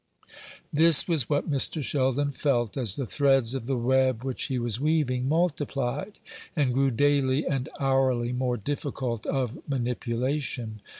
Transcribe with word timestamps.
This 0.73 1.07
was 1.07 1.29
what 1.29 1.47
Mr. 1.47 1.79
Sheldon 1.83 2.31
felt, 2.31 2.75
as 2.75 2.95
the 2.95 3.05
threads 3.05 3.53
of 3.53 3.67
the 3.67 3.77
web 3.77 4.23
which 4.23 4.45
he 4.45 4.57
was 4.57 4.79
weaving 4.79 5.29
multiplied, 5.29 6.13
and 6.55 6.73
grew 6.73 6.89
daily 6.89 7.45
and 7.45 7.69
hourly 7.79 8.33
more 8.33 8.57
difficult 8.57 9.27
of 9.27 9.59
manipulation. 9.69 10.81